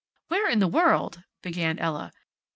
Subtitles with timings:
[0.29, 2.11] "Where in the world" began Ella.